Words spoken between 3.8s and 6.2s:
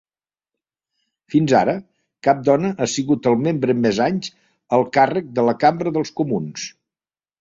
més anys al càrrec de la Cambra dels